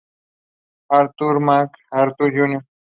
Arthur 0.89 1.39
MacArthur, 1.39 2.31
Jr. 2.31 2.65